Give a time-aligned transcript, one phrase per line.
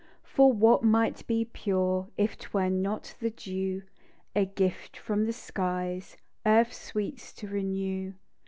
[0.23, 3.83] For what might be pure, If 'twere not the dew
[4.33, 8.13] P V gift from the skies Earth's sweets to renew.